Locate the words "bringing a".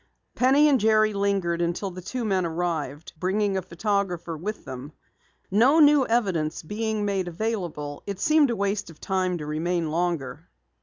3.19-3.61